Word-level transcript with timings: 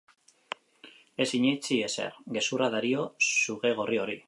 Ez 1.25 1.27
sinetsi 1.33 1.77
ezer, 1.89 2.17
gezurra 2.39 2.71
dario 2.77 3.07
sugegorri 3.31 4.05
horri. 4.05 4.19